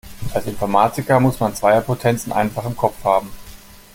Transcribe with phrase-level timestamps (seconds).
[0.33, 3.31] Als Informatiker muss man Zweierpotenzen einfach im Kopf haben.